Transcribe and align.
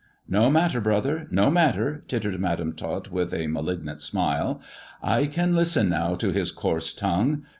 "No 0.27 0.49
matter, 0.49 0.81
brother; 0.81 1.27
no 1.29 1.51
matter," 1.51 2.03
tittered 2.07 2.39
Madam 2.39 2.73
Tot, 2.73 3.11
with 3.11 3.31
a 3.35 3.45
malignant 3.45 4.01
smile." 4.01 4.59
I 5.19 5.27
can 5.27 5.55
listen 5.55 5.89
now 5.89 6.15
to 6.15 6.31
his 6.31 6.49
coarse 6.51 6.91
tongue. 6.91 7.43